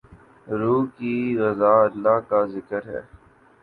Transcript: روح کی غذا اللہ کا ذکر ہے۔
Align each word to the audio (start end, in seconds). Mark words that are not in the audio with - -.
روح 0.59 0.85
کی 0.97 1.15
غذا 1.39 1.73
اللہ 1.83 2.17
کا 2.29 2.39
ذکر 2.45 2.81
ہے۔ 2.85 3.01